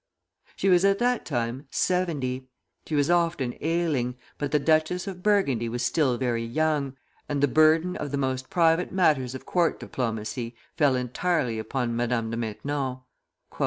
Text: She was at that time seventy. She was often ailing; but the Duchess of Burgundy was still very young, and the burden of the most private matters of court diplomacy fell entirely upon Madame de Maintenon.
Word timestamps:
She 0.55 0.67
was 0.67 0.83
at 0.83 0.97
that 0.97 1.27
time 1.27 1.67
seventy. 1.69 2.47
She 2.87 2.95
was 2.95 3.11
often 3.11 3.53
ailing; 3.61 4.15
but 4.39 4.49
the 4.49 4.57
Duchess 4.57 5.05
of 5.05 5.21
Burgundy 5.21 5.69
was 5.69 5.83
still 5.83 6.17
very 6.17 6.43
young, 6.43 6.97
and 7.29 7.39
the 7.39 7.47
burden 7.47 7.95
of 7.97 8.09
the 8.09 8.17
most 8.17 8.49
private 8.49 8.91
matters 8.91 9.35
of 9.35 9.45
court 9.45 9.79
diplomacy 9.79 10.55
fell 10.75 10.95
entirely 10.95 11.59
upon 11.59 11.95
Madame 11.95 12.31
de 12.31 12.37
Maintenon. 12.37 13.01